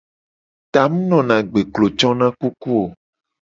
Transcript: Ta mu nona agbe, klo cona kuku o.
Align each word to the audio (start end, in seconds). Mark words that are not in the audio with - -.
Ta 0.73 0.81
mu 0.91 0.99
nona 1.09 1.33
agbe, 1.41 1.59
klo 1.73 1.87
cona 1.99 2.27
kuku 2.39 2.71
o. 2.81 2.83